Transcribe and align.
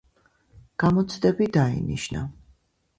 გამოცდები 0.85 1.51
დაინიშნა 1.61 2.29